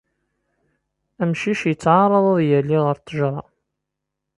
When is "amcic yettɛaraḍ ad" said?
1.21-2.39